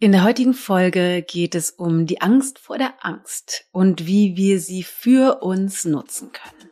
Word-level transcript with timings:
In 0.00 0.12
der 0.12 0.22
heutigen 0.22 0.54
Folge 0.54 1.24
geht 1.26 1.56
es 1.56 1.72
um 1.72 2.06
die 2.06 2.20
Angst 2.20 2.60
vor 2.60 2.78
der 2.78 2.94
Angst 3.00 3.64
und 3.72 4.06
wie 4.06 4.36
wir 4.36 4.60
sie 4.60 4.84
für 4.84 5.42
uns 5.42 5.84
nutzen 5.84 6.30
können. 6.30 6.70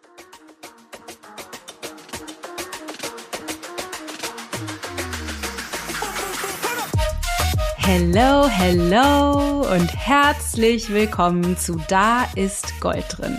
Hello, 7.79 8.47
hello 8.47 9.73
und 9.75 9.89
herzlich 9.93 10.89
willkommen 10.91 11.57
zu 11.57 11.83
Da 11.89 12.29
ist 12.37 12.81
Gold 12.81 13.07
drin 13.09 13.37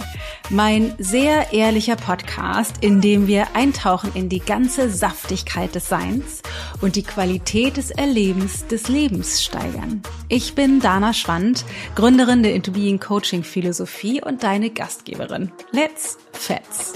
mein 0.50 0.96
sehr 0.98 1.52
ehrlicher 1.52 1.98
Podcast, 1.98 2.76
in 2.82 3.02
dem 3.02 3.28
wir 3.28 3.56
eintauchen 3.56 4.12
in 4.14 4.30
die 4.30 4.40
ganze 4.40 4.90
Saftigkeit 4.90 5.76
des 5.76 5.90
Seins 5.90 6.42
und 6.82 6.96
die 6.96 7.04
Qualität 7.04 7.78
des 7.78 7.92
Erlebens 7.92 8.66
des 8.68 8.88
Lebens 8.88 9.44
steigern. 9.44 10.02
Ich 10.30 10.56
bin 10.56 10.80
Dana 10.80 11.14
Schwand, 11.14 11.66
Gründerin 11.96 12.44
der 12.44 12.54
Into 12.54 12.72
Being 12.72 13.00
Coaching 13.00 13.44
Philosophie 13.44 14.22
und 14.24 14.44
deine 14.44 14.70
Gastgeberin. 14.70 15.52
Let's 15.72 16.18
Fets! 16.32 16.94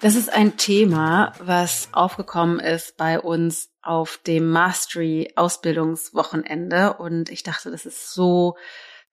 Das 0.00 0.16
ist 0.16 0.30
ein 0.30 0.56
Thema, 0.56 1.32
was 1.38 1.88
aufgekommen 1.92 2.60
ist 2.60 2.96
bei 2.96 3.18
uns 3.20 3.70
auf 3.82 4.20
dem 4.26 4.50
Mastery 4.50 5.32
Ausbildungswochenende 5.34 6.94
und 6.94 7.30
ich 7.30 7.42
dachte, 7.42 7.70
das 7.70 7.86
ist 7.86 8.12
so 8.12 8.56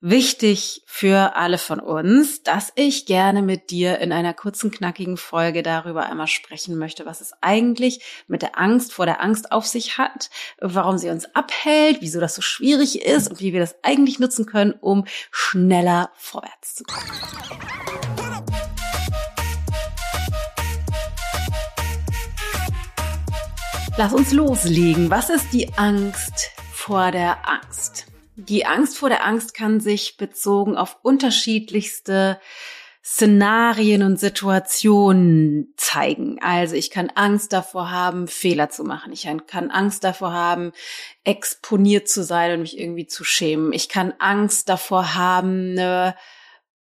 wichtig 0.01 0.81
für 0.87 1.35
alle 1.35 1.59
von 1.59 1.79
uns, 1.79 2.41
dass 2.41 2.73
ich 2.75 3.05
gerne 3.05 3.43
mit 3.43 3.69
dir 3.69 3.99
in 3.99 4.11
einer 4.11 4.33
kurzen, 4.33 4.71
knackigen 4.71 5.15
Folge 5.15 5.61
darüber 5.61 6.07
einmal 6.07 6.27
sprechen 6.27 6.77
möchte, 6.77 7.05
was 7.05 7.21
es 7.21 7.33
eigentlich 7.41 8.01
mit 8.27 8.41
der 8.41 8.59
Angst 8.59 8.93
vor 8.93 9.05
der 9.05 9.21
Angst 9.21 9.51
auf 9.51 9.67
sich 9.67 9.99
hat, 9.99 10.31
warum 10.59 10.97
sie 10.97 11.09
uns 11.09 11.33
abhält, 11.35 11.97
wieso 12.01 12.19
das 12.19 12.35
so 12.35 12.41
schwierig 12.41 13.03
ist 13.05 13.29
und 13.29 13.39
wie 13.39 13.53
wir 13.53 13.59
das 13.59 13.75
eigentlich 13.83 14.19
nutzen 14.19 14.47
können, 14.47 14.73
um 14.81 15.05
schneller 15.29 16.09
vorwärts 16.15 16.75
zu 16.75 16.83
kommen. 16.83 17.05
Lass 23.97 24.13
uns 24.13 24.31
loslegen. 24.31 25.11
Was 25.11 25.29
ist 25.29 25.53
die 25.53 25.71
Angst 25.75 26.49
vor 26.73 27.11
der 27.11 27.37
Angst? 27.47 27.90
Die 28.47 28.65
Angst 28.65 28.97
vor 28.97 29.09
der 29.09 29.25
Angst 29.25 29.53
kann 29.53 29.79
sich 29.79 30.17
bezogen 30.17 30.75
auf 30.75 30.97
unterschiedlichste 31.03 32.39
Szenarien 33.03 34.03
und 34.03 34.19
Situationen 34.19 35.73
zeigen. 35.77 36.39
Also 36.41 36.75
ich 36.75 36.89
kann 36.89 37.11
Angst 37.13 37.53
davor 37.53 37.91
haben, 37.91 38.27
Fehler 38.27 38.69
zu 38.69 38.83
machen. 38.83 39.11
Ich 39.13 39.27
kann 39.47 39.69
Angst 39.69 40.03
davor 40.03 40.33
haben, 40.33 40.71
exponiert 41.23 42.07
zu 42.07 42.23
sein 42.23 42.53
und 42.53 42.61
mich 42.61 42.79
irgendwie 42.79 43.07
zu 43.07 43.23
schämen. 43.23 43.73
Ich 43.73 43.89
kann 43.89 44.13
Angst 44.17 44.69
davor 44.69 45.13
haben, 45.13 45.71
eine 45.71 46.15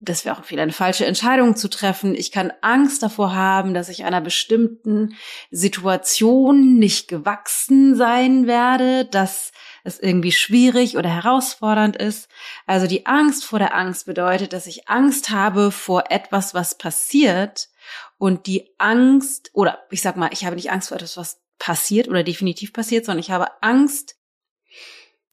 das 0.02 0.26
wäre 0.26 0.38
auch 0.38 0.50
wieder 0.50 0.64
eine 0.64 0.74
falsche 0.74 1.06
Entscheidung 1.06 1.56
zu 1.56 1.70
treffen. 1.70 2.16
Ich 2.16 2.32
kann 2.32 2.52
Angst 2.62 3.04
davor 3.04 3.36
haben, 3.36 3.76
dass 3.76 3.88
ich 3.88 4.04
einer 4.04 4.20
bestimmten 4.20 5.16
Situation 5.52 6.80
nicht 6.80 7.08
gewachsen 7.08 7.96
sein 7.96 8.48
werde, 8.48 9.06
dass 9.06 9.52
es 9.84 10.00
irgendwie 10.00 10.32
schwierig 10.32 10.98
oder 10.98 11.10
herausfordernd 11.10 11.98
ist. 11.98 12.30
Also 12.66 12.88
die 12.88 13.06
Angst 13.06 13.46
vor 13.46 13.60
der 13.60 13.76
Angst 13.76 14.08
bedeutet, 14.08 14.54
dass 14.54 14.66
ich 14.66 14.90
Angst 14.90 15.30
habe 15.30 15.72
vor 15.72 16.06
etwas, 16.10 16.56
was 16.56 16.78
passiert 16.78 17.70
und 18.18 18.48
die 18.48 18.74
Angst, 18.80 19.52
oder 19.54 19.80
ich 19.92 20.02
sag 20.02 20.18
mal, 20.18 20.30
ich 20.34 20.46
habe 20.46 20.56
nicht 20.56 20.72
Angst 20.72 20.90
vor 20.90 20.98
etwas, 20.98 21.18
was 21.18 21.42
passiert 21.60 22.08
oder 22.08 22.24
definitiv 22.24 22.74
passiert, 22.74 23.06
sondern 23.06 23.20
ich 23.20 23.30
habe 23.30 23.48
Angst, 23.62 24.16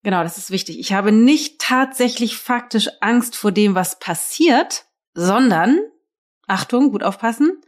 genau, 0.08 0.22
das 0.22 0.38
ist 0.38 0.50
wichtig, 0.50 0.78
ich 0.78 0.94
habe 0.94 1.12
nicht 1.12 1.60
tatsächlich 1.60 2.38
faktisch 2.38 2.88
Angst 3.02 3.36
vor 3.36 3.52
dem, 3.52 3.74
was 3.74 3.98
passiert, 3.98 4.86
sondern, 5.12 5.78
Achtung, 6.46 6.92
gut 6.92 7.02
aufpassen, 7.02 7.60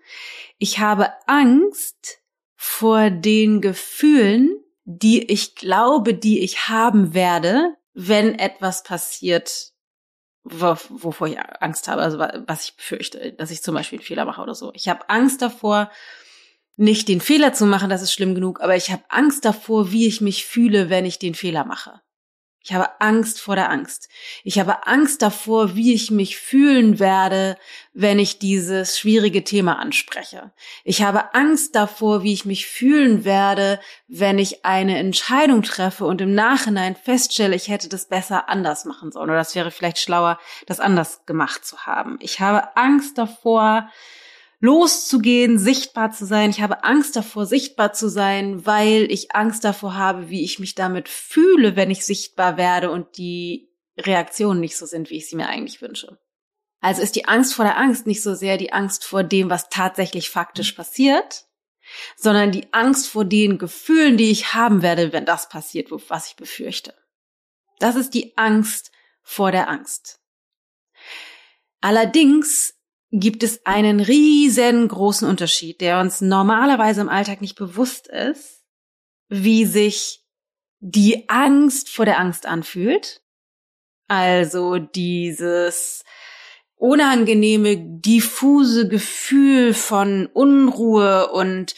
ich 0.57 0.79
habe 0.79 1.11
Angst 1.27 2.23
vor 2.57 3.11
den 3.11 3.61
Gefühlen, 3.61 4.59
die 4.87 5.31
ich 5.31 5.55
glaube, 5.55 6.15
die 6.15 6.41
ich 6.41 6.67
haben 6.67 7.13
werde, 7.13 7.75
wenn 7.93 8.39
etwas 8.39 8.85
passiert, 8.85 9.75
wovor 10.43 11.29
ich 11.29 11.39
Angst 11.39 11.89
habe, 11.89 12.01
also 12.01 12.19
was 12.19 12.65
ich 12.65 12.77
befürchte, 12.77 13.35
dass 13.35 13.51
ich 13.51 13.63
zum 13.63 13.75
Beispiel 13.75 13.99
einen 13.99 14.07
Fehler 14.07 14.25
mache 14.25 14.41
oder 14.41 14.55
so. 14.55 14.73
Ich 14.73 14.89
habe 14.89 15.11
Angst 15.11 15.43
davor, 15.43 15.91
nicht 16.77 17.07
den 17.09 17.21
Fehler 17.21 17.53
zu 17.53 17.67
machen, 17.67 17.91
das 17.91 18.01
ist 18.01 18.15
schlimm 18.15 18.35
genug, 18.35 18.63
aber 18.63 18.77
ich 18.77 18.91
habe 18.91 19.05
Angst 19.11 19.45
davor, 19.45 19.93
wie 19.93 20.07
ich 20.07 20.23
mich 20.23 20.47
fühle, 20.47 20.89
wenn 20.89 21.05
ich 21.05 21.19
den 21.19 21.35
Fehler 21.35 21.67
mache. 21.67 22.01
Ich 22.63 22.75
habe 22.75 23.01
Angst 23.01 23.41
vor 23.41 23.57
der 23.57 23.71
Angst. 23.71 24.11
Ich 24.45 24.59
habe 24.59 24.87
Angst 24.87 25.23
davor, 25.23 25.77
wie 25.77 25.95
ich 25.95 26.11
mich 26.11 26.37
fühlen 26.37 26.99
werde, 26.99 27.57
wenn 27.95 28.19
ich 28.19 28.39
dieses 28.39 28.99
schwierige 28.99 29.45
Thema 29.45 29.79
anspreche. 29.79 30.53
Ich 30.85 31.03
habe 31.03 31.35
Angst 31.35 31.75
davor, 31.75 32.23
wie 32.23 32.35
ich 32.35 32.45
mich 32.45 32.67
fühlen 32.67 33.25
werde, 33.25 33.81
wenn 34.09 34.39
ich 34.39 34.67
eine 34.67 34.99
Entscheidung 34.99 35.63
treffe 35.63 36.05
und 36.05 36.21
im 36.21 36.35
Nachhinein 36.35 36.97
feststelle, 36.97 37.57
ich 37.57 37.69
hätte 37.69 37.89
das 37.89 38.09
besser 38.09 38.51
anders 38.51 38.85
machen 38.85 39.11
sollen 39.11 39.31
oder 39.31 39.39
das 39.39 39.55
wäre 39.55 39.71
vielleicht 39.71 39.99
schlauer, 39.99 40.39
das 40.67 40.81
anders 40.81 41.25
gemacht 41.25 41.65
zu 41.65 41.87
haben. 41.87 42.19
Ich 42.21 42.41
habe 42.41 42.77
Angst 42.77 43.17
davor, 43.17 43.89
loszugehen, 44.61 45.59
sichtbar 45.59 46.13
zu 46.13 46.27
sein. 46.27 46.51
Ich 46.51 46.61
habe 46.61 46.85
Angst 46.85 47.17
davor, 47.17 47.47
sichtbar 47.47 47.93
zu 47.93 48.09
sein, 48.09 48.67
weil 48.67 49.11
ich 49.11 49.35
Angst 49.35 49.65
davor 49.65 49.97
habe, 49.97 50.29
wie 50.29 50.45
ich 50.45 50.59
mich 50.59 50.75
damit 50.75 51.09
fühle, 51.09 51.77
wenn 51.77 51.91
ich 51.91 52.05
sichtbar 52.05 52.57
werde 52.57 52.91
und 52.91 53.17
die 53.17 53.71
Reaktionen 53.99 54.61
nicht 54.61 54.77
so 54.77 54.87
sind, 54.87 55.11
wie 55.11 55.17
ich 55.17 55.29
sie 55.29 55.37
mir 55.37 55.49
eigentlich 55.49 55.81
wünsche. 55.81 56.19
Also 56.81 57.03
ist 57.03 57.17
die 57.17 57.27
Angst 57.27 57.55
vor 57.55 57.65
der 57.65 57.79
Angst 57.79 58.07
nicht 58.07 58.23
so 58.23 58.35
sehr 58.35 58.57
die 58.57 58.73
Angst 58.73 59.05
vor 59.05 59.23
dem, 59.23 59.51
was 59.51 59.69
tatsächlich 59.69 60.31
faktisch 60.31 60.73
passiert, 60.73 61.47
sondern 62.17 62.53
die 62.53 62.73
Angst 62.73 63.09
vor 63.09 63.25
den 63.25 63.59
Gefühlen, 63.59 64.17
die 64.17 64.31
ich 64.31 64.55
haben 64.55 64.83
werde, 64.83 65.13
wenn 65.13 65.25
das 65.25 65.49
passiert, 65.49 65.91
was 65.91 66.29
ich 66.29 66.37
befürchte. 66.37 66.95
Das 67.79 67.97
ist 67.97 68.15
die 68.15 68.37
Angst 68.37 68.93
vor 69.23 69.53
der 69.53 69.69
Angst. 69.69 70.21
Allerdings 71.81 72.75
gibt 73.11 73.43
es 73.43 73.65
einen 73.67 74.01
riesengroßen 74.01 75.29
Unterschied, 75.29 75.81
der 75.81 76.01
uns 76.01 76.21
normalerweise 76.21 77.01
im 77.01 77.09
Alltag 77.09 77.41
nicht 77.41 77.57
bewusst 77.57 78.07
ist, 78.07 78.65
wie 79.29 79.65
sich 79.65 80.25
die 80.79 81.29
Angst 81.29 81.89
vor 81.89 82.05
der 82.05 82.19
Angst 82.19 82.47
anfühlt. 82.47 83.23
Also 84.09 84.79
dieses 84.79 86.05
unangenehme, 86.77 87.77
diffuse 87.77 88.89
Gefühl 88.89 89.75
von 89.75 90.27
Unruhe 90.27 91.31
und 91.31 91.75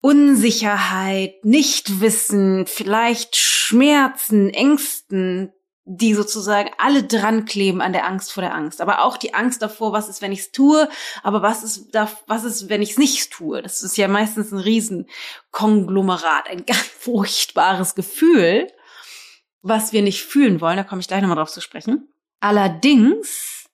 Unsicherheit, 0.00 1.44
Nichtwissen, 1.44 2.66
vielleicht 2.66 3.36
Schmerzen, 3.36 4.50
Ängsten, 4.50 5.52
die 5.84 6.14
sozusagen 6.14 6.70
alle 6.78 7.02
dran 7.02 7.44
kleben 7.44 7.80
an 7.80 7.92
der 7.92 8.06
Angst 8.06 8.32
vor 8.32 8.42
der 8.42 8.54
Angst. 8.54 8.80
Aber 8.80 9.04
auch 9.04 9.16
die 9.16 9.34
Angst 9.34 9.62
davor, 9.62 9.92
was 9.92 10.08
ist, 10.08 10.22
wenn 10.22 10.32
ich 10.32 10.40
es 10.40 10.52
tue, 10.52 10.88
aber 11.22 11.42
was 11.42 11.64
ist, 11.64 11.92
da, 11.92 12.08
was 12.26 12.44
ist, 12.44 12.68
wenn 12.68 12.82
ich 12.82 12.92
es 12.92 12.98
nicht 12.98 13.32
tue? 13.32 13.62
Das 13.62 13.82
ist 13.82 13.96
ja 13.96 14.06
meistens 14.06 14.52
ein 14.52 14.58
Riesenkonglomerat, 14.58 16.48
ein 16.48 16.66
ganz 16.66 16.80
furchtbares 16.80 17.94
Gefühl, 17.94 18.68
was 19.60 19.92
wir 19.92 20.02
nicht 20.02 20.22
fühlen 20.22 20.60
wollen. 20.60 20.76
Da 20.76 20.84
komme 20.84 21.00
ich 21.00 21.08
gleich 21.08 21.20
nochmal 21.20 21.36
drauf 21.36 21.50
zu 21.50 21.60
sprechen. 21.60 22.08
Allerdings, 22.40 23.66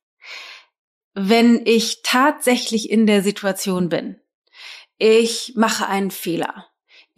wenn 1.14 1.66
ich 1.66 2.00
tatsächlich 2.02 2.90
in 2.90 3.06
der 3.06 3.22
Situation 3.22 3.88
bin, 3.88 4.20
ich 4.96 5.52
mache 5.56 5.86
einen 5.86 6.10
Fehler 6.10 6.67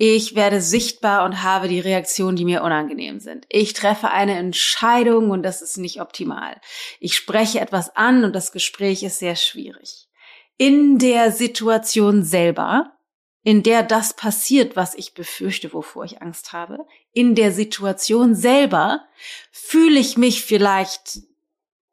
ich 0.03 0.35
werde 0.35 0.63
sichtbar 0.63 1.27
und 1.27 1.43
habe 1.43 1.69
die 1.69 1.79
Reaktionen, 1.79 2.35
die 2.35 2.47
mir 2.47 2.63
unangenehm 2.63 3.21
sind. 3.21 3.45
Ich 3.51 3.75
treffe 3.75 4.11
eine 4.11 4.35
Entscheidung 4.39 5.29
und 5.29 5.43
das 5.43 5.61
ist 5.61 5.77
nicht 5.77 6.01
optimal. 6.01 6.59
Ich 7.01 7.15
spreche 7.15 7.61
etwas 7.61 7.95
an 7.97 8.25
und 8.25 8.35
das 8.35 8.51
Gespräch 8.51 9.03
ist 9.03 9.19
sehr 9.19 9.37
schwierig. 9.37 10.09
In 10.57 10.99
der 10.99 11.33
Situation 11.33 12.23
selber, 12.23 12.95
in 13.43 13.63
der 13.63 13.83
das 13.83 14.17
passiert, 14.17 14.75
was 14.75 14.95
ich 14.95 15.13
befürchte, 15.13 15.75
wovor 15.75 16.07
ich 16.07 16.23
Angst 16.23 16.55
habe, 16.55 16.79
in 17.13 17.35
der 17.35 17.53
Situation 17.53 18.35
selber 18.35 19.05
fühle 19.53 20.01
ich 20.01 20.17
mich 20.17 20.43
vielleicht 20.43 21.19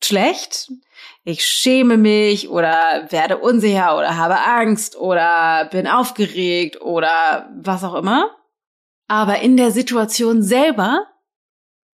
schlecht, 0.03 0.71
ich 1.23 1.45
schäme 1.45 1.97
mich 1.97 2.49
oder 2.49 3.07
werde 3.09 3.37
unsicher 3.37 3.97
oder 3.97 4.15
habe 4.15 4.45
Angst 4.45 4.95
oder 4.95 5.67
bin 5.71 5.85
aufgeregt 5.85 6.81
oder 6.81 7.49
was 7.61 7.83
auch 7.83 7.95
immer. 7.95 8.31
Aber 9.07 9.39
in 9.39 9.57
der 9.57 9.71
Situation 9.71 10.41
selber 10.41 11.05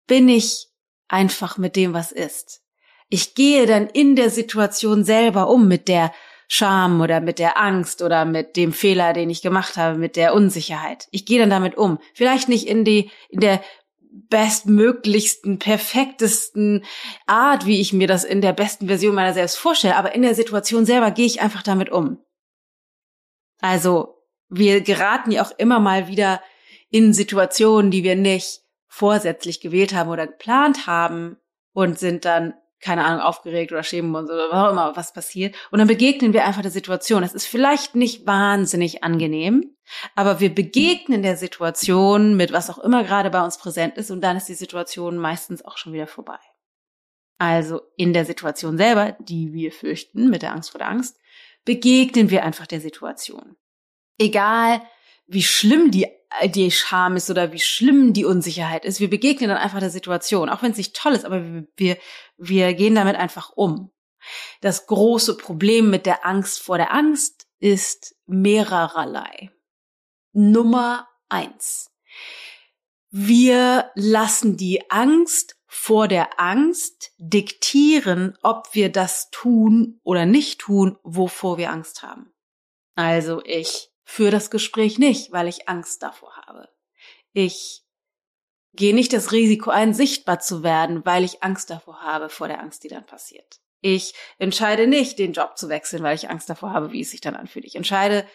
bin 0.07 0.29
ich 0.29 0.69
einfach 1.09 1.59
mit 1.59 1.77
dem, 1.77 1.93
was 1.95 2.13
ist. 2.13 2.63
Ich 3.11 3.35
gehe 3.35 3.67
dann 3.67 3.89
in 3.89 4.17
der 4.17 4.31
Situation 4.31 5.05
selber 5.05 5.49
um 5.49 5.69
mit 5.69 5.89
der 5.89 6.13
Scham 6.51 7.03
oder 7.03 7.21
mit 7.21 7.39
der 7.39 7.59
Angst 7.59 8.01
oder 8.01 8.25
mit 8.25 8.57
dem 8.57 8.73
Fehler, 8.73 9.13
den 9.13 9.29
ich 9.29 9.43
gemacht 9.43 9.77
habe, 9.77 9.99
mit 9.99 10.17
der 10.17 10.35
Unsicherheit. 10.35 11.07
Ich 11.11 11.27
gehe 11.27 11.39
dann 11.39 11.51
damit 11.51 11.77
um. 11.77 11.99
Vielleicht 12.15 12.49
nicht 12.49 12.67
in 12.67 12.85
die, 12.85 13.11
in 13.29 13.41
der 13.41 13.61
bestmöglichsten, 14.29 15.59
perfektesten 15.59 16.85
Art, 17.27 17.67
wie 17.67 17.81
ich 17.81 17.93
mir 17.93 18.07
das 18.07 18.25
in 18.25 18.41
der 18.41 18.53
besten 18.53 18.87
Version 18.87 19.15
meiner 19.15 19.35
selbst 19.35 19.57
vorstelle, 19.57 19.97
aber 19.97 20.15
in 20.15 20.23
der 20.23 20.35
Situation 20.35 20.87
selber 20.87 21.11
gehe 21.11 21.27
ich 21.27 21.41
einfach 21.41 21.63
damit 21.63 21.91
um. 21.91 22.19
Also, 23.61 24.23
wir 24.49 24.81
geraten 24.81 25.31
ja 25.31 25.45
auch 25.45 25.53
immer 25.59 25.81
mal 25.81 26.09
wieder 26.09 26.41
in 26.91 27.13
Situationen, 27.13 27.91
die 27.91 28.05
wir 28.05 28.17
nicht 28.17 28.63
vorsätzlich 28.87 29.61
gewählt 29.61 29.95
haben 29.95 30.11
oder 30.11 30.27
geplant 30.27 30.87
haben 30.87 31.37
und 31.73 31.99
sind 31.99 32.25
dann 32.25 32.55
keine 32.81 33.05
Ahnung, 33.05 33.21
aufgeregt 33.21 33.73
oder 33.73 33.83
schämen 33.83 34.15
uns 34.15 34.31
oder 34.31 34.51
was 34.51 34.69
auch 34.69 34.73
immer 34.73 34.97
was 34.97 35.13
passiert. 35.13 35.57
Und 35.71 35.79
dann 35.79 35.89
begegnen 35.89 36.33
wir 36.33 36.45
einfach 36.45 36.63
der 36.63 36.71
Situation. 36.71 37.23
Es 37.23 37.35
ist 37.35 37.47
vielleicht 37.47 37.97
nicht 37.97 38.27
wahnsinnig 38.27 39.03
angenehm, 39.03 39.77
aber 40.15 40.41
wir 40.41 40.55
begegnen 40.55 41.23
der 41.23 41.37
Situation 41.37 42.37
mit 42.37 42.53
was 42.53 42.71
auch 42.71 42.79
immer 42.79 43.05
gerade 43.05 43.31
bei 43.31 43.43
uns 43.43 43.59
präsent 43.59 43.97
ist 43.97 44.11
und 44.11 44.21
dann 44.21 44.37
ist 44.37 44.49
die 44.49 44.55
Situation 44.55 45.17
meistens 45.19 45.65
auch 45.65 45.77
schon 45.77 45.93
wieder 45.93 46.07
vorbei. 46.07 46.39
Also 47.39 47.83
in 47.97 48.13
der 48.13 48.25
Situation 48.25 48.77
selber, 48.77 49.17
die 49.21 49.53
wir 49.53 49.73
fürchten, 49.73 50.29
mit 50.29 50.43
der 50.43 50.53
Angst 50.53 50.71
vor 50.71 50.79
der 50.79 50.89
Angst, 50.89 51.17
begegnen 51.65 52.31
wir 52.31 52.45
einfach 52.45 52.67
der 52.67 52.81
Situation. 52.81 53.57
Egal, 54.19 54.83
wie 55.27 55.43
schlimm 55.43 55.91
die, 55.91 56.07
die 56.47 56.71
Scham 56.71 57.17
ist 57.17 57.31
oder 57.31 57.53
wie 57.53 57.61
schlimm 57.61 58.13
die 58.13 58.25
Unsicherheit 58.25 58.85
ist. 58.85 59.01
Wir 59.01 59.11
begegnen 59.11 59.49
dann 59.49 59.59
einfach 59.59 59.81
der 59.81 59.91
Situation, 59.91 60.49
auch 60.49 60.63
wenn 60.63 60.73
es 60.73 60.79
nicht 60.79 60.95
toll 60.95 61.13
ist, 61.13 61.25
aber 61.25 61.43
wir, 61.43 61.67
wir, 61.77 61.99
wir 62.37 62.75
gehen 62.75 62.95
damit 62.95 63.17
einfach 63.17 63.51
um. 63.55 63.91
Das 64.61 64.87
große 64.87 65.37
Problem 65.37 65.91
mit 65.91 66.07
der 66.07 66.27
Angst 66.27 66.61
vor 66.61 66.77
der 66.77 66.93
Angst 66.93 67.47
ist 67.61 68.17
mehrererlei. 68.27 69.51
Nummer 70.33 71.09
eins. 71.29 71.91
Wir 73.11 73.91
lassen 73.95 74.57
die 74.57 74.91
Angst 74.91 75.57
vor 75.67 76.09
der 76.09 76.41
Angst 76.41 77.13
diktieren, 77.19 78.37
ob 78.43 78.75
wir 78.75 78.93
das 78.93 79.31
tun 79.31 80.01
oder 80.03 80.27
nicht 80.27 80.61
tun, 80.61 80.99
wovor 81.03 81.57
wir 81.57 81.71
Angst 81.71 82.03
haben. 82.03 82.33
Also 82.95 83.43
ich 83.45 83.88
für 84.11 84.31
das 84.31 84.51
Gespräch 84.51 84.99
nicht, 84.99 85.33
weil 85.33 85.49
ich 85.49 85.69
Angst 85.69 86.03
davor 86.03 86.35
habe. 86.37 86.71
Ich 87.35 87.85
gehe 88.73 88.95
nicht 88.95 89.13
das 89.13 89.33
Risiko 89.33 89.69
ein, 89.69 89.93
sichtbar 89.93 90.41
zu 90.41 90.63
werden, 90.63 91.05
weil 91.05 91.25
ich 91.25 91.43
Angst 91.43 91.69
davor 91.69 92.01
habe, 92.01 92.31
vor 92.31 92.49
der 92.49 92.61
Angst, 92.61 92.83
die 92.83 92.89
dann 92.89 93.05
passiert. 93.05 93.61
Ich 93.83 94.15
entscheide 94.39 94.87
nicht, 94.87 95.19
den 95.19 95.35
Job 95.35 95.59
zu 95.59 95.69
wechseln, 95.69 96.03
weil 96.03 96.17
ich 96.17 96.31
Angst 96.31 96.49
davor 96.49 96.73
habe, 96.73 96.91
wie 96.91 97.03
es 97.03 97.11
sich 97.11 97.21
dann 97.21 97.37
anfühlt. 97.37 97.67
Ich 97.67 97.77
entscheide 97.77 98.27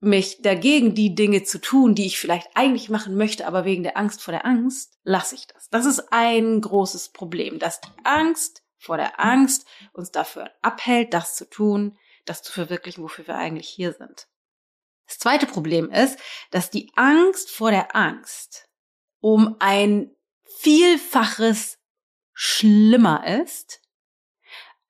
mich 0.00 0.42
dagegen, 0.42 0.92
die 0.96 1.14
Dinge 1.14 1.44
zu 1.44 1.60
tun, 1.60 1.94
die 1.94 2.06
ich 2.06 2.18
vielleicht 2.18 2.48
eigentlich 2.54 2.90
machen 2.90 3.16
möchte, 3.16 3.46
aber 3.46 3.64
wegen 3.64 3.84
der 3.84 3.96
Angst 3.96 4.22
vor 4.22 4.32
der 4.32 4.44
Angst 4.44 4.98
lasse 5.04 5.36
ich 5.36 5.46
das. 5.46 5.70
Das 5.70 5.86
ist 5.86 6.12
ein 6.12 6.60
großes 6.60 7.10
Problem, 7.10 7.60
dass 7.60 7.80
die 7.80 7.92
Angst 8.02 8.64
vor 8.76 8.96
der 8.96 9.20
Angst 9.20 9.68
uns 9.92 10.10
dafür 10.10 10.50
abhält, 10.62 11.14
das 11.14 11.36
zu 11.36 11.48
tun, 11.48 11.96
das 12.24 12.42
zu 12.42 12.52
verwirklichen, 12.52 13.04
wofür 13.04 13.28
wir 13.28 13.36
eigentlich 13.36 13.68
hier 13.68 13.92
sind. 13.92 14.26
Das 15.08 15.18
zweite 15.18 15.46
Problem 15.46 15.90
ist, 15.90 16.18
dass 16.50 16.70
die 16.70 16.92
Angst 16.94 17.50
vor 17.50 17.70
der 17.70 17.96
Angst 17.96 18.68
um 19.20 19.56
ein 19.58 20.14
Vielfaches 20.58 21.78
schlimmer 22.34 23.26
ist 23.26 23.80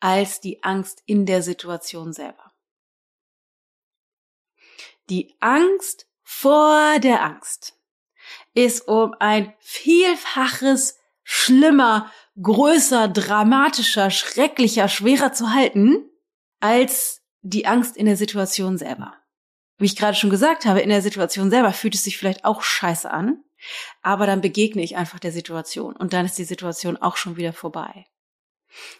als 0.00 0.40
die 0.40 0.62
Angst 0.62 1.02
in 1.06 1.24
der 1.24 1.42
Situation 1.42 2.12
selber. 2.12 2.52
Die 5.08 5.36
Angst 5.40 6.06
vor 6.22 6.98
der 6.98 7.22
Angst 7.22 7.78
ist 8.54 8.86
um 8.88 9.14
ein 9.20 9.54
Vielfaches 9.60 10.98
schlimmer, 11.22 12.12
größer, 12.40 13.08
dramatischer, 13.08 14.10
schrecklicher, 14.10 14.88
schwerer 14.88 15.32
zu 15.32 15.52
halten 15.52 16.10
als 16.60 17.22
die 17.42 17.66
Angst 17.66 17.96
in 17.96 18.06
der 18.06 18.16
Situation 18.16 18.78
selber 18.78 19.16
wie 19.78 19.86
ich 19.86 19.96
gerade 19.96 20.16
schon 20.16 20.30
gesagt 20.30 20.66
habe, 20.66 20.80
in 20.80 20.90
der 20.90 21.02
Situation 21.02 21.50
selber 21.50 21.72
fühlt 21.72 21.94
es 21.94 22.04
sich 22.04 22.18
vielleicht 22.18 22.44
auch 22.44 22.62
scheiße 22.62 23.10
an, 23.10 23.42
aber 24.02 24.26
dann 24.26 24.40
begegne 24.40 24.82
ich 24.82 24.96
einfach 24.96 25.18
der 25.18 25.32
Situation 25.32 25.96
und 25.96 26.12
dann 26.12 26.26
ist 26.26 26.38
die 26.38 26.44
Situation 26.44 26.96
auch 26.96 27.16
schon 27.16 27.36
wieder 27.36 27.52
vorbei. 27.52 28.06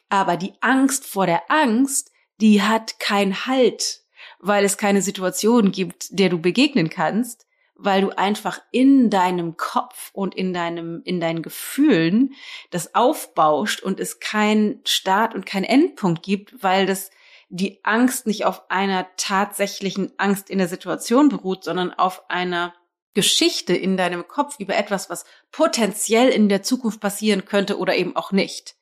Aber 0.08 0.36
die 0.36 0.54
Angst 0.60 1.06
vor 1.06 1.26
der 1.26 1.50
Angst, 1.50 2.10
die 2.40 2.62
hat 2.62 2.98
keinen 2.98 3.46
Halt, 3.46 4.02
weil 4.38 4.64
es 4.64 4.78
keine 4.78 5.02
Situation 5.02 5.72
gibt, 5.72 6.06
der 6.10 6.28
du 6.28 6.38
begegnen 6.40 6.90
kannst, 6.90 7.46
weil 7.74 8.02
du 8.02 8.10
einfach 8.10 8.60
in 8.72 9.08
deinem 9.08 9.56
Kopf 9.56 10.10
und 10.12 10.34
in 10.34 10.52
deinem, 10.52 11.00
in 11.04 11.20
deinen 11.20 11.42
Gefühlen 11.42 12.34
das 12.70 12.94
aufbauscht 12.94 13.82
und 13.82 14.00
es 14.00 14.18
keinen 14.18 14.80
Start 14.84 15.34
und 15.34 15.46
keinen 15.46 15.64
Endpunkt 15.64 16.24
gibt, 16.24 16.62
weil 16.62 16.86
das 16.86 17.10
die 17.48 17.82
Angst 17.84 18.26
nicht 18.26 18.44
auf 18.44 18.70
einer 18.70 19.06
tatsächlichen 19.16 20.12
Angst 20.18 20.50
in 20.50 20.58
der 20.58 20.68
Situation 20.68 21.28
beruht, 21.28 21.64
sondern 21.64 21.92
auf 21.92 22.28
einer 22.30 22.74
Geschichte 23.14 23.74
in 23.74 23.96
deinem 23.96 24.28
Kopf 24.28 24.56
über 24.58 24.76
etwas, 24.76 25.08
was 25.10 25.24
potenziell 25.50 26.28
in 26.28 26.48
der 26.48 26.62
Zukunft 26.62 27.00
passieren 27.00 27.44
könnte 27.44 27.78
oder 27.78 27.96
eben 27.96 28.16
auch 28.16 28.32
nicht. 28.32 28.76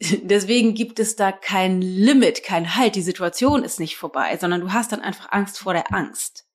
Deswegen 0.00 0.74
gibt 0.74 1.00
es 1.00 1.16
da 1.16 1.32
kein 1.32 1.82
Limit, 1.82 2.44
kein 2.44 2.76
Halt. 2.76 2.94
Die 2.94 3.02
Situation 3.02 3.64
ist 3.64 3.80
nicht 3.80 3.96
vorbei, 3.96 4.36
sondern 4.40 4.60
du 4.60 4.72
hast 4.72 4.92
dann 4.92 5.00
einfach 5.00 5.32
Angst 5.32 5.58
vor 5.58 5.72
der 5.72 5.92
Angst. 5.92 6.46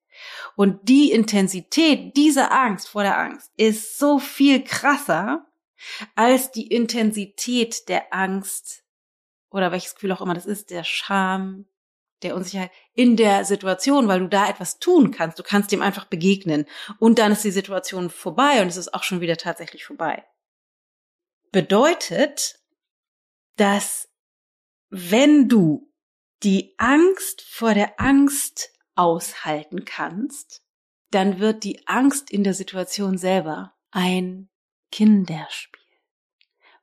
Und 0.55 0.87
die 0.87 1.11
Intensität 1.11 2.15
dieser 2.15 2.51
Angst 2.51 2.87
vor 2.87 3.03
der 3.03 3.17
Angst 3.17 3.51
ist 3.57 3.97
so 3.97 4.19
viel 4.19 4.63
krasser 4.63 5.45
als 6.15 6.51
die 6.51 6.67
Intensität 6.67 7.89
der 7.89 8.13
Angst 8.13 8.82
oder 9.53 9.71
welches 9.71 9.93
Gefühl 9.93 10.11
auch 10.11 10.21
immer 10.21 10.33
das 10.33 10.47
ist, 10.47 10.71
der 10.71 10.83
Scham, 10.83 11.65
der 12.23 12.35
Unsicherheit 12.35 12.71
in 12.93 13.15
der 13.15 13.45
Situation, 13.45 14.07
weil 14.07 14.19
du 14.19 14.27
da 14.27 14.49
etwas 14.49 14.79
tun 14.79 15.11
kannst. 15.11 15.37
Du 15.37 15.43
kannst 15.43 15.71
dem 15.71 15.81
einfach 15.81 16.05
begegnen. 16.05 16.65
Und 16.97 17.19
dann 17.19 17.31
ist 17.31 17.43
die 17.43 17.51
Situation 17.51 18.09
vorbei 18.09 18.61
und 18.61 18.67
es 18.67 18.77
ist 18.77 18.93
auch 18.93 19.03
schon 19.03 19.21
wieder 19.21 19.37
tatsächlich 19.37 19.85
vorbei. 19.85 20.25
Bedeutet, 21.51 22.59
dass 23.57 24.09
wenn 24.89 25.47
du 25.49 25.93
die 26.41 26.73
Angst 26.77 27.43
vor 27.43 27.75
der 27.75 27.99
Angst 27.99 28.71
aushalten 28.95 29.85
kannst, 29.85 30.63
dann 31.11 31.39
wird 31.39 31.63
die 31.63 31.87
Angst 31.87 32.31
in 32.31 32.43
der 32.43 32.55
Situation 32.55 33.19
selber 33.19 33.75
ein 33.91 34.49
Kinderspiel. 34.91 35.79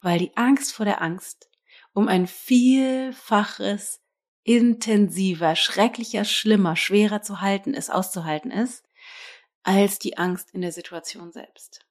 Weil 0.01 0.21
die 0.21 0.37
Angst 0.37 0.73
vor 0.73 0.87
der 0.87 1.03
Angst 1.03 1.50
um 1.93 2.09
ein 2.09 2.27
Vielfaches 2.27 4.01
intensiver, 4.43 5.57
schrecklicher, 5.57 6.25
schlimmer, 6.25 6.77
schwerer 6.77 7.23
zu 7.23 7.41
halten 7.41 7.75
ist, 7.75 7.91
auszuhalten 7.91 8.51
ist, 8.51 8.85
als 9.63 9.99
die 9.99 10.19
Angst 10.19 10.51
in 10.53 10.63
der 10.63 10.73
Situation 10.73 11.33
selbst. 11.33 11.87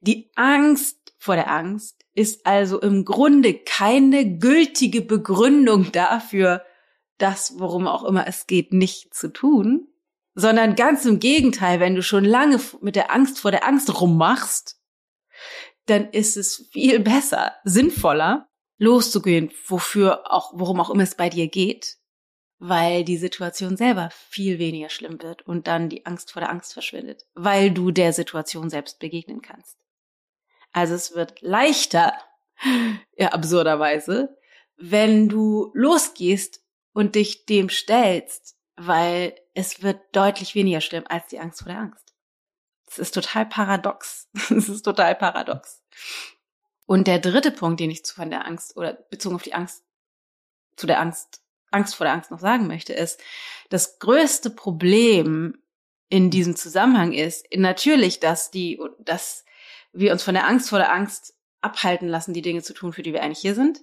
Die 0.00 0.30
Angst 0.34 1.14
vor 1.18 1.34
der 1.36 1.50
Angst 1.50 2.04
ist 2.14 2.46
also 2.46 2.80
im 2.80 3.04
Grunde 3.04 3.54
keine 3.54 4.38
gültige 4.38 5.00
Begründung 5.00 5.92
dafür, 5.92 6.64
das, 7.18 7.58
worum 7.58 7.86
auch 7.86 8.04
immer 8.04 8.26
es 8.26 8.46
geht, 8.46 8.72
nicht 8.72 9.14
zu 9.14 9.28
tun, 9.32 9.88
sondern 10.34 10.74
ganz 10.74 11.04
im 11.04 11.20
Gegenteil, 11.20 11.80
wenn 11.80 11.94
du 11.94 12.02
schon 12.02 12.24
lange 12.24 12.60
mit 12.80 12.96
der 12.96 13.12
Angst 13.12 13.38
vor 13.38 13.50
der 13.50 13.66
Angst 13.66 14.00
rummachst, 14.00 14.80
dann 15.86 16.10
ist 16.10 16.36
es 16.36 16.68
viel 16.72 17.00
besser, 17.00 17.54
sinnvoller, 17.64 18.48
loszugehen, 18.78 19.50
wofür 19.66 20.30
auch, 20.32 20.52
worum 20.54 20.80
auch 20.80 20.90
immer 20.90 21.02
es 21.02 21.14
bei 21.14 21.28
dir 21.28 21.48
geht, 21.48 21.98
weil 22.58 23.04
die 23.04 23.16
Situation 23.16 23.76
selber 23.76 24.10
viel 24.10 24.58
weniger 24.58 24.88
schlimm 24.88 25.22
wird 25.22 25.42
und 25.42 25.66
dann 25.66 25.88
die 25.88 26.06
Angst 26.06 26.32
vor 26.32 26.40
der 26.40 26.50
Angst 26.50 26.72
verschwindet, 26.72 27.24
weil 27.34 27.70
du 27.70 27.90
der 27.90 28.12
Situation 28.12 28.70
selbst 28.70 28.98
begegnen 28.98 29.42
kannst. 29.42 29.78
Also 30.72 30.94
es 30.94 31.14
wird 31.14 31.40
leichter, 31.40 32.12
ja, 33.16 33.28
absurderweise, 33.28 34.36
wenn 34.76 35.28
du 35.28 35.70
losgehst 35.74 36.62
und 36.92 37.14
dich 37.14 37.46
dem 37.46 37.68
stellst, 37.68 38.56
weil 38.76 39.34
es 39.54 39.82
wird 39.82 40.00
deutlich 40.12 40.54
weniger 40.54 40.80
schlimm 40.80 41.04
als 41.08 41.28
die 41.28 41.38
Angst 41.38 41.60
vor 41.60 41.70
der 41.72 41.80
Angst. 41.80 42.14
Es 42.86 42.98
ist 42.98 43.14
total 43.14 43.46
paradox. 43.46 44.28
Es 44.50 44.68
ist 44.68 44.82
total 44.82 45.14
paradox. 45.14 45.82
Und 46.86 47.06
der 47.06 47.18
dritte 47.18 47.50
Punkt, 47.50 47.80
den 47.80 47.90
ich 47.90 48.04
zu 48.04 48.14
von 48.14 48.30
der 48.30 48.46
Angst 48.46 48.76
oder 48.76 48.92
bezogen 48.92 49.36
auf 49.36 49.42
die 49.42 49.54
Angst, 49.54 49.82
zu 50.76 50.86
der 50.86 51.00
Angst, 51.00 51.40
Angst 51.70 51.94
vor 51.94 52.04
der 52.04 52.14
Angst 52.14 52.30
noch 52.30 52.40
sagen 52.40 52.66
möchte, 52.66 52.92
ist, 52.92 53.20
das 53.70 53.98
größte 53.98 54.50
Problem 54.50 55.56
in 56.08 56.30
diesem 56.30 56.54
Zusammenhang 56.56 57.12
ist 57.12 57.46
natürlich, 57.56 58.20
dass 58.20 58.50
die, 58.50 58.80
dass 58.98 59.44
wir 59.92 60.12
uns 60.12 60.22
von 60.22 60.34
der 60.34 60.46
Angst 60.46 60.68
vor 60.68 60.78
der 60.78 60.92
Angst 60.92 61.34
abhalten 61.62 62.08
lassen, 62.08 62.34
die 62.34 62.42
Dinge 62.42 62.62
zu 62.62 62.74
tun, 62.74 62.92
für 62.92 63.02
die 63.02 63.12
wir 63.12 63.22
eigentlich 63.22 63.40
hier 63.40 63.54
sind. 63.54 63.82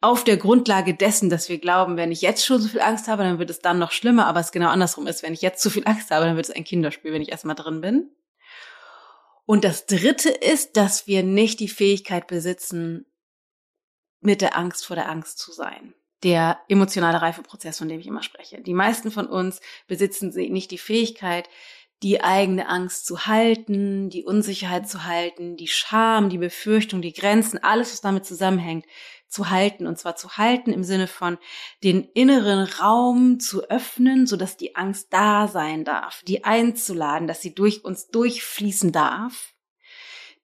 auf 0.00 0.22
der 0.22 0.36
Grundlage 0.36 0.94
dessen, 0.94 1.28
dass 1.28 1.48
wir 1.48 1.58
glauben, 1.58 1.96
wenn 1.96 2.12
ich 2.12 2.22
jetzt 2.22 2.44
schon 2.46 2.60
so 2.60 2.68
viel 2.68 2.80
Angst 2.80 3.08
habe, 3.08 3.24
dann 3.24 3.38
wird 3.38 3.50
es 3.50 3.60
dann 3.60 3.78
noch 3.78 3.90
schlimmer, 3.90 4.26
aber 4.26 4.40
es 4.40 4.52
genau 4.52 4.68
andersrum 4.68 5.06
ist. 5.06 5.22
Wenn 5.22 5.32
ich 5.32 5.42
jetzt 5.42 5.60
zu 5.60 5.70
viel 5.70 5.86
Angst 5.86 6.10
habe, 6.10 6.24
dann 6.26 6.36
wird 6.36 6.48
es 6.48 6.54
ein 6.54 6.64
Kinderspiel, 6.64 7.12
wenn 7.12 7.22
ich 7.22 7.30
erstmal 7.30 7.56
drin 7.56 7.80
bin. 7.80 8.10
Und 9.48 9.64
das 9.64 9.86
dritte 9.86 10.28
ist, 10.28 10.76
dass 10.76 11.06
wir 11.06 11.22
nicht 11.22 11.60
die 11.60 11.68
Fähigkeit 11.68 12.26
besitzen, 12.26 13.06
mit 14.20 14.42
der 14.42 14.58
Angst 14.58 14.84
vor 14.84 14.94
der 14.94 15.08
Angst 15.08 15.38
zu 15.38 15.52
sein. 15.52 15.94
Der 16.22 16.60
emotionale 16.68 17.22
Reifeprozess, 17.22 17.78
von 17.78 17.88
dem 17.88 17.98
ich 17.98 18.06
immer 18.06 18.22
spreche. 18.22 18.60
Die 18.60 18.74
meisten 18.74 19.10
von 19.10 19.26
uns 19.26 19.62
besitzen 19.86 20.34
nicht 20.52 20.70
die 20.70 20.76
Fähigkeit, 20.76 21.48
die 22.02 22.22
eigene 22.22 22.68
Angst 22.68 23.06
zu 23.06 23.24
halten, 23.24 24.10
die 24.10 24.26
Unsicherheit 24.26 24.86
zu 24.86 25.06
halten, 25.06 25.56
die 25.56 25.66
Scham, 25.66 26.28
die 26.28 26.36
Befürchtung, 26.36 27.00
die 27.00 27.14
Grenzen, 27.14 27.56
alles, 27.56 27.92
was 27.92 28.02
damit 28.02 28.26
zusammenhängt, 28.26 28.84
zu 29.28 29.50
halten. 29.50 29.86
Und 29.86 29.98
zwar 29.98 30.16
zu 30.16 30.36
halten 30.36 30.72
im 30.72 30.84
Sinne 30.84 31.06
von 31.06 31.38
den 31.84 32.04
inneren 32.04 32.64
Raum 32.64 33.40
zu 33.40 33.68
öffnen, 33.68 34.26
sodass 34.26 34.56
die 34.56 34.76
Angst 34.76 35.08
da 35.10 35.48
sein 35.48 35.84
darf, 35.84 36.22
die 36.26 36.44
einzuladen, 36.44 37.28
dass 37.28 37.40
sie 37.40 37.54
durch 37.54 37.84
uns 37.84 38.08
durchfließen 38.08 38.92
darf, 38.92 39.54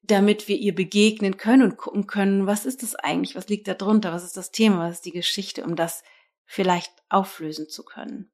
damit 0.03 0.49
wir 0.49 0.57
ihr 0.57 0.75
begegnen 0.75 1.37
können 1.37 1.63
und 1.63 1.77
gucken 1.77 2.07
können, 2.07 2.47
was 2.47 2.67
ist 2.67 2.83
das 2.83 2.95
eigentlich, 2.95 3.37
was 3.37 3.49
liegt 3.49 3.69
da 3.69 3.75
drunter, 3.75 4.13
was 4.13 4.25
ist 4.25 4.37
das 4.37 4.51
Thema, 4.51 4.89
was 4.89 4.97
ist 4.97 5.07
die 5.07 5.13
Geschichte, 5.13 5.65
um 5.65 5.77
das 5.77 6.03
vielleicht 6.45 6.93
auflösen 7.09 7.69
zu 7.69 7.85
können. 7.85 8.31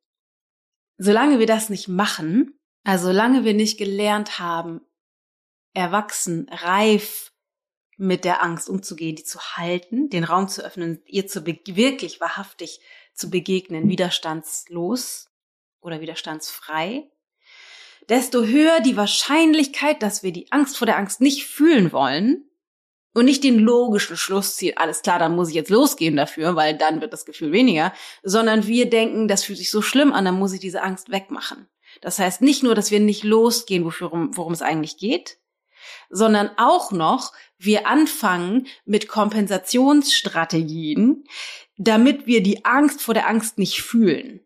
Solange 0.99 1.39
wir 1.39 1.47
das 1.47 1.71
nicht 1.71 1.89
machen, 1.89 2.59
also 2.85 3.07
solange 3.07 3.45
wir 3.45 3.55
nicht 3.55 3.79
gelernt 3.79 4.39
haben, 4.39 4.81
erwachsen, 5.73 6.49
reif 6.51 7.30
mit 8.01 8.25
der 8.25 8.43
Angst 8.43 8.71
umzugehen, 8.71 9.15
die 9.15 9.25
zu 9.25 9.39
halten, 9.39 10.09
den 10.09 10.25
Raum 10.25 10.49
zu 10.49 10.65
öffnen, 10.65 11.03
ihr 11.07 11.27
zu 11.27 11.45
wirklich 11.47 12.21
wahrhaftig 12.21 12.81
zu 13.13 13.29
begegnen, 13.29 13.91
widerstandslos 13.91 15.29
oder 15.83 16.01
widerstandsfrei, 16.01 17.11
desto 18.09 18.45
höher 18.45 18.81
die 18.81 18.97
Wahrscheinlichkeit, 18.97 20.03
dass 20.03 20.23
wir 20.23 20.33
die 20.33 20.51
Angst 20.51 20.79
vor 20.79 20.87
der 20.87 20.97
Angst 20.97 21.21
nicht 21.21 21.45
fühlen 21.45 21.93
wollen 21.93 22.49
und 23.13 23.27
nicht 23.27 23.45
den 23.45 23.59
logischen 23.59 24.17
Schluss 24.17 24.57
ziehen, 24.57 24.79
alles 24.79 25.03
klar, 25.03 25.19
dann 25.19 25.37
muss 25.37 25.51
ich 25.51 25.55
jetzt 25.55 25.71
losgehen 25.71 26.17
dafür, 26.17 26.57
weil 26.57 26.79
dann 26.79 27.03
wird 27.03 27.13
das 27.13 27.27
Gefühl 27.27 27.53
weniger, 27.53 27.93
sondern 28.23 28.67
wir 28.67 28.89
denken, 28.89 29.29
das 29.29 29.45
fühlt 29.45 29.59
sich 29.59 29.71
so 29.71 29.83
schlimm 29.83 30.15
an, 30.15 30.25
dann 30.25 30.39
muss 30.39 30.55
ich 30.55 30.61
diese 30.61 30.83
Angst 30.83 31.11
wegmachen. 31.11 31.69
Das 32.01 32.19
heißt 32.19 32.41
nicht 32.41 32.63
nur, 32.63 32.75
dass 32.75 32.91
wir 32.91 33.01
nicht 33.01 33.25
losgehen, 33.25 33.85
worum, 33.85 34.35
worum 34.37 34.55
es 34.55 34.63
eigentlich 34.63 34.97
geht, 34.97 35.40
sondern 36.09 36.51
auch 36.57 36.93
noch, 36.93 37.33
wir 37.59 37.87
anfangen 37.87 38.67
mit 38.85 39.09
Kompensationsstrategien, 39.09 41.25
damit 41.77 42.27
wir 42.27 42.43
die 42.43 42.65
Angst 42.65 43.03
vor 43.03 43.13
der 43.15 43.29
Angst 43.29 43.59
nicht 43.59 43.83
fühlen. 43.83 44.41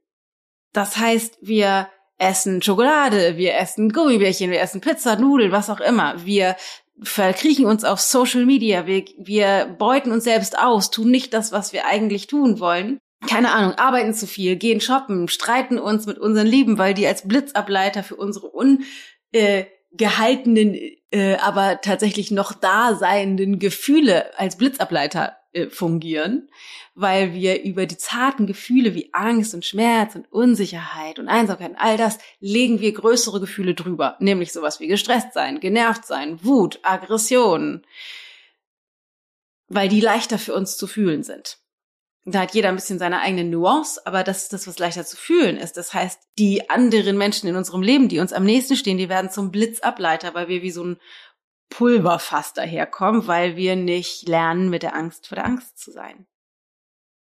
Das 0.73 0.97
heißt, 0.97 1.39
wir 1.41 1.89
essen 2.19 2.63
Schokolade, 2.63 3.37
wir 3.37 3.57
essen 3.57 3.93
Gummibärchen, 3.93 4.51
wir 4.51 4.61
essen 4.61 4.81
Pizza, 4.81 5.17
Nudeln, 5.17 5.53
was 5.53 5.71
auch 5.71 5.81
immer. 5.81 6.25
Wir 6.25 6.57
verkriechen 7.03 7.67
uns 7.67 7.85
auf 7.85 8.01
Social 8.01 8.47
Media, 8.47 8.87
wir, 8.87 9.05
wir 9.19 9.67
beuten 9.79 10.13
uns 10.13 10.25
selbst 10.25 10.59
aus, 10.59 10.91
tun 10.91 11.11
nicht 11.11 11.35
das, 11.35 11.53
was 11.53 11.73
wir 11.73 11.87
eigentlich 11.87 12.29
tun 12.29 12.61
wollen, 12.61 13.01
keine 13.27 13.53
Ahnung, 13.53 13.75
arbeiten 13.75 14.15
zu 14.15 14.27
viel, 14.27 14.57
gehen 14.57 14.81
shoppen, 14.81 15.29
streiten 15.29 15.79
uns 15.79 16.07
mit 16.07 16.19
unseren 16.19 16.47
Lieben, 16.47 16.79
weil 16.79 16.95
die 16.95 17.07
als 17.07 17.27
Blitzableiter 17.27 18.03
für 18.03 18.17
unsere 18.17 18.49
ungehaltenen, 18.49 18.87
äh, 19.33 19.65
äh, 20.01 21.37
aber 21.37 21.81
tatsächlich 21.81 22.31
noch 22.31 22.53
da 22.53 22.95
seienden 22.95 23.59
Gefühle 23.59 24.39
als 24.39 24.57
Blitzableiter 24.57 25.37
äh, 25.53 25.69
fungieren, 25.69 26.51
weil 26.95 27.35
wir 27.35 27.63
über 27.63 27.87
die 27.87 27.97
zarten 27.97 28.47
Gefühle 28.47 28.95
wie 28.95 29.11
Angst 29.13 29.55
und 29.55 29.65
Schmerz 29.65 30.15
und 30.17 30.31
Unsicherheit 30.33 31.19
und 31.19 31.29
Einsamkeit 31.29 31.71
und 31.71 31.77
all 31.77 31.97
das 31.97 32.19
legen 32.41 32.81
wir 32.81 32.93
größere 32.93 33.41
Gefühle 33.41 33.75
drüber, 33.75 34.17
nämlich 34.19 34.53
sowas 34.53 34.81
wie 34.81 34.89
gestresst 34.89 35.33
sein, 35.33 35.61
genervt 35.61 36.05
sein, 36.05 36.43
Wut, 36.43 36.81
Aggression, 36.83 37.87
weil 39.69 39.89
die 39.89 40.01
leichter 40.01 40.39
für 40.39 40.55
uns 40.55 40.77
zu 40.77 40.87
fühlen 40.87 41.23
sind. 41.23 41.59
Da 42.27 42.41
hat 42.41 42.55
jeder 42.55 42.71
ein 42.71 42.77
bisschen 42.77 42.99
seine 42.99 43.21
eigene 43.21 43.45
Nuance, 43.45 44.01
aber 44.07 44.25
das 44.25 44.45
ist 44.45 44.55
das, 44.55 44.67
was 44.67 44.79
leichter 44.79 45.05
zu 45.05 45.17
fühlen 45.17 45.59
ist. 45.59 45.77
Das 45.77 45.93
heißt, 45.93 46.19
die 46.39 46.71
anderen 46.71 47.19
Menschen 47.19 47.49
in 47.49 47.57
unserem 47.57 47.83
Leben, 47.83 48.09
die 48.09 48.19
uns 48.19 48.33
am 48.33 48.45
nächsten 48.45 48.77
stehen, 48.77 48.97
die 48.97 49.11
werden 49.11 49.31
zum 49.31 49.51
Blitzableiter, 49.51 50.33
weil 50.33 50.49
wir 50.49 50.63
wie 50.63 50.71
so 50.71 50.85
ein 50.85 50.97
Pulverfass 51.69 52.55
daherkommen, 52.55 53.27
weil 53.27 53.57
wir 53.57 53.77
nicht 53.77 54.27
lernen, 54.27 54.71
mit 54.71 54.83
der 54.83 54.97
Angst 54.97 55.29
vor 55.29 55.37
der 55.37 55.45
Angst 55.45 55.79
zu 55.79 55.93
sein. 55.93 56.27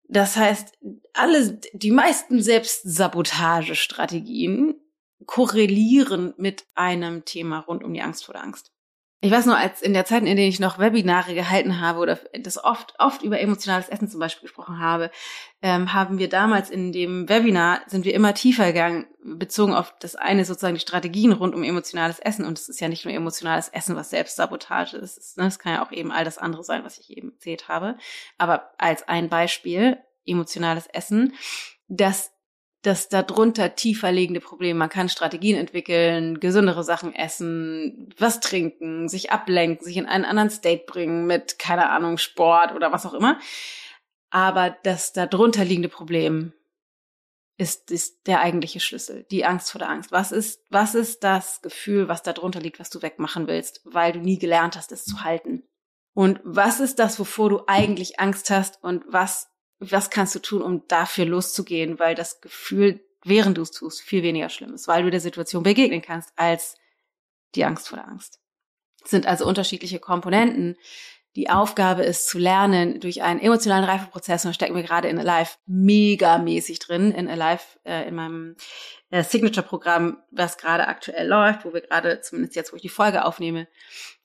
Das 0.08 0.36
heißt, 0.36 0.76
alle, 1.12 1.60
die 1.72 1.92
meisten 1.92 2.42
Selbstsabotagestrategien 2.42 4.80
korrelieren 5.26 6.34
mit 6.38 6.66
einem 6.74 7.24
Thema 7.24 7.60
rund 7.60 7.84
um 7.84 7.92
die 7.92 8.02
Angst 8.02 8.24
vor 8.24 8.32
der 8.32 8.42
Angst. 8.42 8.72
Ich 9.20 9.32
weiß 9.32 9.46
nur, 9.46 9.56
als 9.56 9.82
in 9.82 9.94
der 9.94 10.04
Zeit, 10.04 10.22
in 10.22 10.36
der 10.36 10.46
ich 10.46 10.60
noch 10.60 10.78
Webinare 10.78 11.34
gehalten 11.34 11.80
habe 11.80 11.98
oder 11.98 12.20
das 12.40 12.62
oft, 12.62 12.94
oft 12.98 13.22
über 13.22 13.40
emotionales 13.40 13.88
Essen 13.88 14.08
zum 14.08 14.20
Beispiel 14.20 14.42
gesprochen 14.42 14.78
habe, 14.78 15.10
ähm, 15.60 15.92
haben 15.92 16.18
wir 16.18 16.28
damals 16.28 16.70
in 16.70 16.92
dem 16.92 17.28
Webinar 17.28 17.80
sind 17.88 18.04
wir 18.04 18.14
immer 18.14 18.32
tiefer 18.34 18.66
gegangen, 18.66 19.06
bezogen 19.24 19.74
auf 19.74 19.92
das 19.98 20.14
eine 20.14 20.44
sozusagen 20.44 20.76
die 20.76 20.80
Strategien 20.80 21.32
rund 21.32 21.56
um 21.56 21.64
emotionales 21.64 22.20
Essen. 22.20 22.44
Und 22.44 22.60
es 22.60 22.68
ist 22.68 22.80
ja 22.80 22.86
nicht 22.86 23.04
nur 23.04 23.12
emotionales 23.12 23.68
Essen, 23.70 23.96
was 23.96 24.10
Selbstsabotage 24.10 24.96
ist. 24.96 25.36
Ne? 25.36 25.46
Es 25.46 25.58
kann 25.58 25.74
ja 25.74 25.84
auch 25.84 25.90
eben 25.90 26.12
all 26.12 26.24
das 26.24 26.38
andere 26.38 26.62
sein, 26.62 26.84
was 26.84 26.98
ich 26.98 27.10
eben 27.10 27.32
erzählt 27.32 27.66
habe. 27.66 27.96
Aber 28.38 28.70
als 28.78 29.08
ein 29.08 29.28
Beispiel, 29.28 29.98
emotionales 30.26 30.86
Essen, 30.86 31.34
das 31.88 32.30
das 32.82 33.08
darunter 33.08 33.74
tiefer 33.74 34.12
liegende 34.12 34.40
Problem. 34.40 34.78
Man 34.78 34.88
kann 34.88 35.08
Strategien 35.08 35.56
entwickeln, 35.56 36.38
gesündere 36.38 36.84
Sachen 36.84 37.14
essen, 37.14 38.14
was 38.18 38.40
trinken, 38.40 39.08
sich 39.08 39.32
ablenken, 39.32 39.84
sich 39.84 39.96
in 39.96 40.06
einen 40.06 40.24
anderen 40.24 40.50
State 40.50 40.84
bringen 40.86 41.26
mit, 41.26 41.58
keine 41.58 41.90
Ahnung, 41.90 42.18
Sport 42.18 42.72
oder 42.74 42.92
was 42.92 43.04
auch 43.04 43.14
immer. 43.14 43.38
Aber 44.30 44.76
das 44.82 45.12
darunter 45.12 45.64
liegende 45.64 45.88
Problem 45.88 46.52
ist, 47.56 47.90
ist 47.90 48.26
der 48.28 48.40
eigentliche 48.40 48.78
Schlüssel, 48.78 49.26
die 49.30 49.44
Angst 49.44 49.72
vor 49.72 49.80
der 49.80 49.90
Angst. 49.90 50.12
Was 50.12 50.30
ist, 50.30 50.62
was 50.70 50.94
ist 50.94 51.24
das 51.24 51.60
Gefühl, 51.60 52.06
was 52.08 52.22
darunter 52.22 52.60
liegt, 52.60 52.78
was 52.78 52.90
du 52.90 53.02
wegmachen 53.02 53.48
willst, 53.48 53.80
weil 53.84 54.12
du 54.12 54.20
nie 54.20 54.38
gelernt 54.38 54.76
hast, 54.76 54.92
es 54.92 55.04
zu 55.04 55.24
halten? 55.24 55.64
Und 56.14 56.40
was 56.44 56.78
ist 56.78 57.00
das, 57.00 57.18
wovor 57.18 57.50
du 57.50 57.62
eigentlich 57.66 58.20
Angst 58.20 58.50
hast 58.50 58.82
und 58.82 59.04
was 59.08 59.48
was 59.80 60.10
kannst 60.10 60.34
du 60.34 60.40
tun, 60.40 60.62
um 60.62 60.86
dafür 60.88 61.24
loszugehen, 61.24 61.98
weil 61.98 62.14
das 62.14 62.40
Gefühl, 62.40 63.00
während 63.24 63.58
du 63.58 63.62
es 63.62 63.70
tust, 63.70 64.00
viel 64.00 64.22
weniger 64.22 64.48
schlimm 64.48 64.74
ist, 64.74 64.88
weil 64.88 65.02
du 65.02 65.10
der 65.10 65.20
Situation 65.20 65.62
begegnen 65.62 66.02
kannst 66.02 66.32
als 66.36 66.76
die 67.54 67.64
Angst 67.64 67.88
vor 67.88 67.98
der 67.98 68.08
Angst. 68.08 68.40
Es 69.04 69.10
sind 69.10 69.26
also 69.26 69.46
unterschiedliche 69.46 70.00
Komponenten. 70.00 70.76
Die 71.36 71.50
Aufgabe 71.50 72.02
ist 72.02 72.28
zu 72.28 72.38
lernen 72.38 73.00
durch 73.00 73.22
einen 73.22 73.38
emotionalen 73.38 73.84
Reifeprozess 73.84 74.44
und 74.44 74.50
da 74.50 74.54
stecken 74.54 74.74
wir 74.74 74.82
gerade 74.82 75.08
in 75.08 75.18
Alive 75.18 75.52
megamäßig 75.66 76.80
drin, 76.80 77.12
in 77.12 77.28
Alive, 77.28 77.62
äh, 77.84 78.08
in 78.08 78.14
meinem 78.16 78.56
äh, 79.10 79.22
Signature-Programm, 79.22 80.18
was 80.32 80.58
gerade 80.58 80.88
aktuell 80.88 81.28
läuft, 81.28 81.64
wo 81.64 81.72
wir 81.72 81.82
gerade, 81.82 82.20
zumindest 82.22 82.56
jetzt, 82.56 82.72
wo 82.72 82.76
ich 82.76 82.82
die 82.82 82.88
Folge 82.88 83.24
aufnehme, 83.24 83.68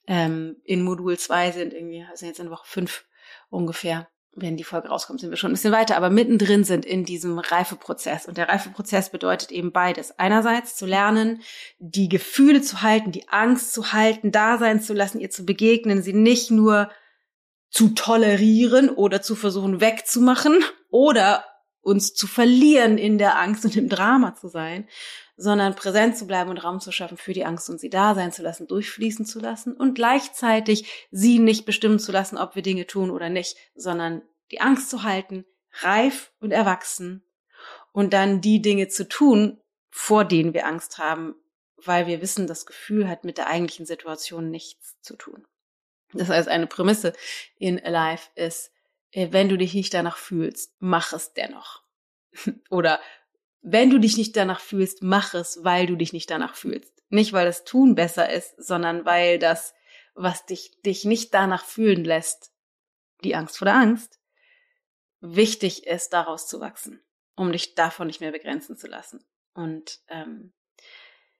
ähm, 0.07 0.57
in 0.63 0.81
Modul 0.81 1.17
2 1.17 1.51
sind, 1.51 1.74
irgendwie, 1.74 2.05
also 2.10 2.25
jetzt 2.25 2.39
in 2.39 2.50
Woche 2.50 2.65
5 2.65 3.05
ungefähr 3.50 4.07
wenn 4.35 4.57
die 4.57 4.63
Folge 4.63 4.89
rauskommt, 4.89 5.19
sind 5.19 5.29
wir 5.29 5.37
schon 5.37 5.51
ein 5.51 5.53
bisschen 5.53 5.73
weiter, 5.73 5.95
aber 5.95 6.09
mittendrin 6.09 6.63
sind 6.63 6.85
in 6.85 7.05
diesem 7.05 7.37
Reifeprozess. 7.39 8.25
Und 8.25 8.37
der 8.37 8.49
Reifeprozess 8.49 9.09
bedeutet 9.11 9.51
eben 9.51 9.71
beides. 9.71 10.17
Einerseits 10.17 10.75
zu 10.75 10.85
lernen, 10.85 11.41
die 11.79 12.09
Gefühle 12.09 12.61
zu 12.61 12.81
halten, 12.81 13.11
die 13.11 13.27
Angst 13.29 13.73
zu 13.73 13.93
halten, 13.93 14.31
da 14.31 14.57
sein 14.57 14.81
zu 14.81 14.93
lassen, 14.93 15.19
ihr 15.19 15.29
zu 15.29 15.45
begegnen, 15.45 16.01
sie 16.01 16.13
nicht 16.13 16.49
nur 16.49 16.89
zu 17.69 17.89
tolerieren 17.89 18.89
oder 18.89 19.21
zu 19.21 19.35
versuchen 19.35 19.81
wegzumachen 19.81 20.63
oder 20.89 21.43
uns 21.83 22.13
zu 22.13 22.27
verlieren 22.27 22.97
in 22.97 23.17
der 23.17 23.39
Angst 23.39 23.65
und 23.65 23.75
im 23.75 23.89
Drama 23.89 24.35
zu 24.35 24.47
sein, 24.47 24.87
sondern 25.35 25.75
präsent 25.75 26.17
zu 26.17 26.25
bleiben 26.25 26.49
und 26.49 26.57
Raum 26.57 26.79
zu 26.79 26.91
schaffen 26.91 27.17
für 27.17 27.33
die 27.33 27.45
Angst 27.45 27.69
und 27.69 27.79
sie 27.79 27.89
da 27.89 28.15
sein 28.15 28.31
zu 28.31 28.41
lassen, 28.41 28.67
durchfließen 28.67 29.25
zu 29.25 29.39
lassen 29.39 29.73
und 29.75 29.93
gleichzeitig 29.93 31.07
sie 31.11 31.39
nicht 31.39 31.65
bestimmen 31.65 31.99
zu 31.99 32.11
lassen, 32.11 32.37
ob 32.37 32.55
wir 32.55 32.61
Dinge 32.61 32.87
tun 32.87 33.11
oder 33.11 33.29
nicht, 33.29 33.57
sondern 33.75 34.21
die 34.51 34.61
Angst 34.61 34.89
zu 34.89 35.03
halten, 35.03 35.45
reif 35.81 36.31
und 36.39 36.51
erwachsen 36.51 37.23
und 37.91 38.13
dann 38.13 38.41
die 38.41 38.61
Dinge 38.61 38.87
zu 38.87 39.07
tun, 39.07 39.59
vor 39.89 40.25
denen 40.25 40.53
wir 40.53 40.65
Angst 40.65 40.97
haben, 40.97 41.35
weil 41.77 42.07
wir 42.07 42.21
wissen, 42.21 42.47
das 42.47 42.65
Gefühl 42.65 43.09
hat 43.09 43.25
mit 43.25 43.37
der 43.37 43.47
eigentlichen 43.47 43.85
Situation 43.85 44.49
nichts 44.49 44.99
zu 45.01 45.15
tun. 45.15 45.45
Das 46.13 46.29
heißt, 46.29 46.47
eine 46.47 46.67
Prämisse 46.67 47.13
in 47.57 47.83
Alive 47.83 48.29
ist, 48.35 48.73
wenn 49.13 49.50
du 49.50 49.58
dich 49.58 49.74
nicht 49.74 49.93
danach 49.93 50.17
fühlst, 50.17 50.75
mach 50.79 51.13
es 51.13 51.34
dennoch. 51.34 51.84
Oder 52.70 53.00
wenn 53.62 53.89
du 53.89 54.00
dich 54.00 54.17
nicht 54.17 54.36
danach 54.36 54.60
fühlst, 54.60 55.03
mach 55.03 55.34
es, 55.34 55.63
weil 55.63 55.86
du 55.86 55.96
dich 55.96 56.13
nicht 56.13 56.29
danach 56.29 56.55
fühlst. 56.55 56.93
Nicht, 57.10 57.32
weil 57.32 57.46
das 57.46 57.63
Tun 57.63 57.96
besser 57.96 58.32
ist, 58.32 58.55
sondern 58.58 59.05
weil 59.05 59.39
das, 59.39 59.74
was 60.15 60.46
dich, 60.46 60.82
dich 60.82 61.05
nicht 61.05 61.34
danach 61.34 61.63
fühlen 61.63 62.03
lässt, 62.03 62.51
die 63.24 63.36
Angst 63.36 63.58
vor 63.58 63.65
der 63.65 63.75
Angst, 63.75 64.20
wichtig 65.22 65.88
ist, 65.88 66.12
daraus 66.12 66.48
zu 66.48 66.60
wachsen, 66.60 67.01
um 67.36 67.51
dich 67.51 67.75
davon 67.75 68.08
nicht 68.08 68.20
mehr 68.20 68.32
begrenzen 68.32 68.75
zu 68.75 68.88
lassen. 68.88 69.24
Und 69.53 70.00
ähm, 70.10 70.51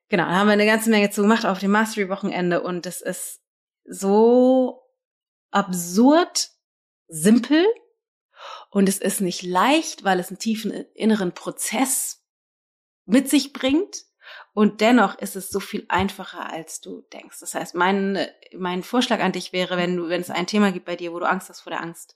genau, 0.08 0.24
da 0.24 0.30
haben 0.30 0.46
wir 0.46 0.52
eine 0.52 0.64
ganze 0.64 0.90
Menge 0.90 1.10
zu 1.10 1.22
gemacht 1.22 1.44
auf 1.44 1.58
dem 1.58 1.72
Mastery-Wochenende 1.72 2.62
und 2.62 2.86
es 2.86 3.02
ist 3.02 3.42
so 3.84 4.88
absurd 5.50 6.53
simpel 7.08 7.64
und 8.70 8.88
es 8.88 8.98
ist 8.98 9.20
nicht 9.20 9.42
leicht, 9.42 10.04
weil 10.04 10.20
es 10.20 10.28
einen 10.28 10.38
tiefen 10.38 10.72
inneren 10.94 11.32
Prozess 11.32 12.24
mit 13.06 13.28
sich 13.28 13.52
bringt. 13.52 14.04
Und 14.52 14.80
dennoch 14.80 15.18
ist 15.18 15.36
es 15.36 15.50
so 15.50 15.60
viel 15.60 15.84
einfacher, 15.88 16.50
als 16.50 16.80
du 16.80 17.02
denkst. 17.12 17.40
Das 17.40 17.54
heißt, 17.54 17.74
mein, 17.74 18.26
mein 18.56 18.82
Vorschlag 18.82 19.20
an 19.20 19.32
dich 19.32 19.52
wäre, 19.52 19.76
wenn 19.76 19.96
du, 19.96 20.08
wenn 20.08 20.20
es 20.20 20.30
ein 20.30 20.46
Thema 20.46 20.72
gibt 20.72 20.86
bei 20.86 20.96
dir, 20.96 21.12
wo 21.12 21.18
du 21.18 21.28
Angst 21.28 21.48
hast 21.48 21.60
vor 21.60 21.70
der 21.70 21.82
Angst, 21.82 22.14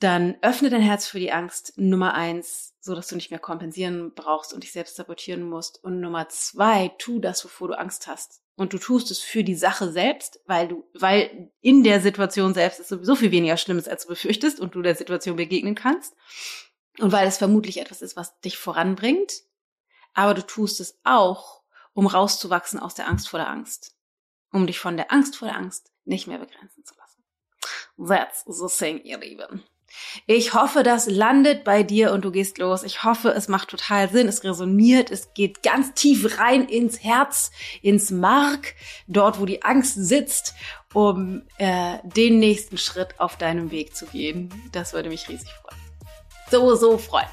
dann 0.00 0.36
öffne 0.42 0.70
dein 0.70 0.82
Herz 0.82 1.06
für 1.06 1.20
die 1.20 1.32
Angst. 1.32 1.74
Nummer 1.76 2.14
eins, 2.14 2.74
so 2.80 2.94
dass 2.94 3.06
du 3.06 3.14
nicht 3.14 3.30
mehr 3.30 3.40
kompensieren 3.40 4.12
brauchst 4.14 4.52
und 4.52 4.64
dich 4.64 4.72
selbst 4.72 4.96
sabotieren 4.96 5.42
musst. 5.42 5.82
Und 5.82 6.00
Nummer 6.00 6.28
zwei, 6.28 6.88
tu 6.98 7.20
das, 7.20 7.44
wovor 7.44 7.68
du 7.68 7.78
Angst 7.78 8.06
hast. 8.06 8.43
Und 8.56 8.72
du 8.72 8.78
tust 8.78 9.10
es 9.10 9.18
für 9.18 9.42
die 9.42 9.56
Sache 9.56 9.90
selbst, 9.90 10.40
weil 10.46 10.68
du, 10.68 10.88
weil 10.94 11.50
in 11.60 11.82
der 11.82 12.00
Situation 12.00 12.54
selbst 12.54 12.78
es 12.78 12.88
sowieso 12.88 13.16
viel 13.16 13.32
weniger 13.32 13.56
Schlimmes, 13.56 13.88
als 13.88 14.02
du 14.02 14.10
befürchtest 14.10 14.60
und 14.60 14.74
du 14.74 14.82
der 14.82 14.94
Situation 14.94 15.36
begegnen 15.36 15.74
kannst. 15.74 16.14
Und 16.98 17.10
weil 17.10 17.26
es 17.26 17.38
vermutlich 17.38 17.78
etwas 17.78 18.00
ist, 18.00 18.16
was 18.16 18.38
dich 18.40 18.56
voranbringt. 18.56 19.32
Aber 20.12 20.34
du 20.34 20.46
tust 20.46 20.78
es 20.78 21.00
auch, 21.02 21.62
um 21.92 22.06
rauszuwachsen 22.06 22.78
aus 22.78 22.94
der 22.94 23.08
Angst 23.08 23.28
vor 23.28 23.40
der 23.40 23.48
Angst. 23.48 23.96
Um 24.52 24.68
dich 24.68 24.78
von 24.78 24.96
der 24.96 25.10
Angst 25.10 25.36
vor 25.36 25.48
der 25.48 25.56
Angst 25.56 25.90
nicht 26.04 26.28
mehr 26.28 26.38
begrenzen 26.38 26.84
zu 26.84 26.94
lassen. 26.94 27.24
That's 28.08 28.44
the 28.46 28.68
thing, 28.68 29.02
ihr 29.02 29.18
Lieben. 29.18 29.64
Ich 30.26 30.54
hoffe, 30.54 30.82
das 30.82 31.06
landet 31.06 31.64
bei 31.64 31.82
dir 31.82 32.12
und 32.12 32.24
du 32.24 32.30
gehst 32.30 32.58
los. 32.58 32.82
Ich 32.82 33.04
hoffe, 33.04 33.30
es 33.30 33.48
macht 33.48 33.68
total 33.68 34.10
Sinn, 34.10 34.28
es 34.28 34.44
resoniert, 34.44 35.10
es 35.10 35.34
geht 35.34 35.62
ganz 35.62 35.94
tief 35.94 36.38
rein 36.38 36.66
ins 36.66 37.02
Herz, 37.02 37.50
ins 37.82 38.10
Mark, 38.10 38.74
dort, 39.06 39.40
wo 39.40 39.46
die 39.46 39.62
Angst 39.62 39.94
sitzt, 39.96 40.54
um 40.92 41.42
äh, 41.58 41.98
den 42.04 42.38
nächsten 42.38 42.78
Schritt 42.78 43.18
auf 43.18 43.36
deinem 43.36 43.70
Weg 43.70 43.96
zu 43.96 44.06
gehen. 44.06 44.50
Das 44.72 44.92
würde 44.92 45.08
mich 45.08 45.28
riesig 45.28 45.50
freuen. 45.50 45.80
So, 46.50 46.74
so 46.76 46.98
freuen. 46.98 47.26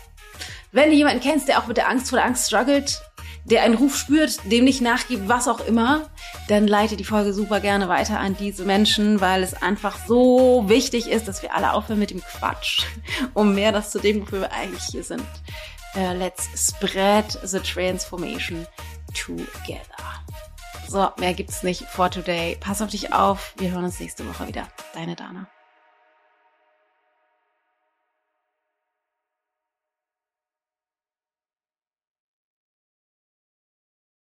Wenn 0.71 0.89
du 0.89 0.95
jemanden 0.95 1.21
kennst, 1.21 1.47
der 1.47 1.59
auch 1.59 1.67
mit 1.67 1.77
der 1.77 1.89
Angst 1.89 2.09
vor 2.09 2.17
der 2.17 2.25
Angst 2.25 2.47
struggelt, 2.47 3.01
der 3.45 3.63
einen 3.63 3.75
Ruf 3.75 3.97
spürt, 3.97 4.39
dem 4.51 4.65
nicht 4.65 4.81
nachgibt, 4.81 5.27
was 5.27 5.47
auch 5.47 5.59
immer, 5.61 6.09
dann 6.47 6.67
leite 6.67 6.97
die 6.97 7.03
Folge 7.03 7.33
super 7.33 7.59
gerne 7.59 7.89
weiter 7.89 8.19
an 8.19 8.35
diese 8.37 8.65
Menschen, 8.65 9.21
weil 9.21 9.43
es 9.43 9.61
einfach 9.61 9.97
so 10.07 10.65
wichtig 10.67 11.09
ist, 11.09 11.27
dass 11.27 11.41
wir 11.41 11.55
alle 11.55 11.73
aufhören 11.73 11.99
mit 11.99 12.11
dem 12.11 12.21
Quatsch, 12.21 12.85
um 13.33 13.55
mehr 13.55 13.71
das 13.71 13.91
zu 13.91 13.99
dem, 13.99 14.21
wofür 14.21 14.41
wir 14.41 14.51
eigentlich 14.51 14.83
hier 14.83 15.03
sind. 15.03 15.23
Uh, 15.95 16.13
let's 16.13 16.47
spread 16.55 17.37
the 17.43 17.59
transformation 17.59 18.65
together. 19.13 19.81
So, 20.87 21.09
mehr 21.19 21.33
gibt's 21.33 21.63
nicht 21.63 21.83
for 21.83 22.09
today. 22.09 22.57
Pass 22.59 22.81
auf 22.81 22.89
dich 22.89 23.13
auf. 23.13 23.53
Wir 23.57 23.71
hören 23.71 23.85
uns 23.85 23.99
nächste 23.99 24.27
Woche 24.27 24.47
wieder. 24.47 24.67
Deine 24.93 25.15
Dana. 25.15 25.47